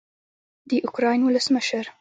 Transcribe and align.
د 0.69 0.71
اوکراین 0.85 1.21
ولسمشر 1.23 1.85